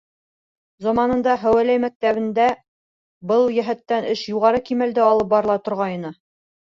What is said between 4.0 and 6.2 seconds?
эш юғары кимәлдә алып барыла торғайны.